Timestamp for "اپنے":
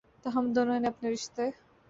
0.87-1.07